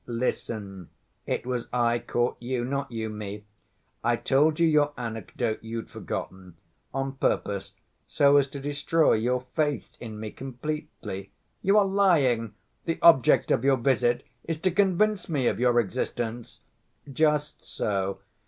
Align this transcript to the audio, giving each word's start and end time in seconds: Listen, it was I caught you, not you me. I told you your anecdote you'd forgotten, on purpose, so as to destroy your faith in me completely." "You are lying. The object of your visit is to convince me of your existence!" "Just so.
Listen, 0.07 0.89
it 1.27 1.45
was 1.45 1.67
I 1.71 1.99
caught 1.99 2.37
you, 2.39 2.65
not 2.65 2.91
you 2.91 3.07
me. 3.07 3.43
I 4.03 4.15
told 4.15 4.59
you 4.59 4.65
your 4.67 4.93
anecdote 4.97 5.59
you'd 5.61 5.91
forgotten, 5.91 6.55
on 6.91 7.17
purpose, 7.17 7.73
so 8.07 8.37
as 8.37 8.47
to 8.47 8.59
destroy 8.59 9.13
your 9.13 9.41
faith 9.55 9.97
in 9.99 10.19
me 10.19 10.31
completely." 10.31 11.29
"You 11.61 11.77
are 11.77 11.85
lying. 11.85 12.55
The 12.85 12.97
object 13.03 13.51
of 13.51 13.63
your 13.63 13.77
visit 13.77 14.25
is 14.43 14.57
to 14.61 14.71
convince 14.71 15.29
me 15.29 15.45
of 15.45 15.59
your 15.59 15.79
existence!" 15.79 16.61
"Just 17.13 17.63
so. 17.63 18.21